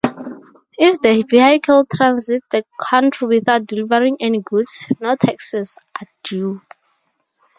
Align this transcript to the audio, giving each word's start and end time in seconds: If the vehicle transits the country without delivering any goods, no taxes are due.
If 0.79 0.99
the 0.99 1.23
vehicle 1.29 1.85
transits 1.93 2.47
the 2.49 2.65
country 2.89 3.27
without 3.37 3.67
delivering 3.67 4.17
any 4.19 4.41
goods, 4.41 4.91
no 4.99 5.15
taxes 5.15 5.77
are 5.99 6.07
due. 6.23 6.59